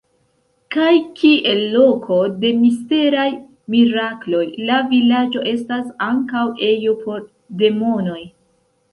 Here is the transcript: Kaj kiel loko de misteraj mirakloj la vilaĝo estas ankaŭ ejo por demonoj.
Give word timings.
Kaj 0.75 0.93
kiel 1.17 1.59
loko 1.73 2.15
de 2.43 2.49
misteraj 2.61 3.25
mirakloj 3.73 4.41
la 4.69 4.77
vilaĝo 4.93 5.43
estas 5.51 5.83
ankaŭ 6.07 6.47
ejo 6.69 6.95
por 7.03 7.21
demonoj. 7.61 8.17